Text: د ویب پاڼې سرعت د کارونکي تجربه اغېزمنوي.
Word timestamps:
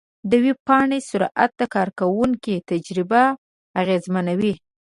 د 0.29 0.31
ویب 0.43 0.57
پاڼې 0.67 0.99
سرعت 1.09 1.51
د 1.59 1.61
کارونکي 1.75 2.55
تجربه 2.69 3.23
اغېزمنوي. 3.81 4.53